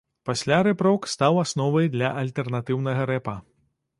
Пасля 0.27 0.55
рэп-рок 0.67 1.01
стаў 1.15 1.33
асновай 1.43 1.91
для 1.97 2.09
альтэрнатыўнага 2.23 3.01
рэпа. 3.13 3.37